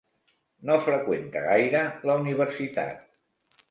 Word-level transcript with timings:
No 0.69 0.77
freqüenta 0.87 1.45
gaire 1.51 1.85
la 2.11 2.19
universitat. 2.25 3.09